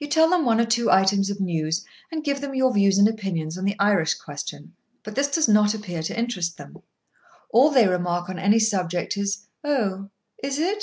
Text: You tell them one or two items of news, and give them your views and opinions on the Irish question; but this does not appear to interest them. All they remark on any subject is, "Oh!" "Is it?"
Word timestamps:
You 0.00 0.08
tell 0.08 0.28
them 0.30 0.44
one 0.44 0.60
or 0.60 0.66
two 0.66 0.90
items 0.90 1.30
of 1.30 1.40
news, 1.40 1.84
and 2.10 2.24
give 2.24 2.40
them 2.40 2.56
your 2.56 2.74
views 2.74 2.98
and 2.98 3.06
opinions 3.06 3.56
on 3.56 3.64
the 3.64 3.78
Irish 3.78 4.14
question; 4.14 4.74
but 5.04 5.14
this 5.14 5.30
does 5.30 5.46
not 5.46 5.74
appear 5.74 6.02
to 6.02 6.18
interest 6.18 6.56
them. 6.56 6.78
All 7.50 7.70
they 7.70 7.86
remark 7.86 8.28
on 8.28 8.40
any 8.40 8.58
subject 8.58 9.16
is, 9.16 9.46
"Oh!" 9.62 10.10
"Is 10.42 10.58
it?" 10.58 10.82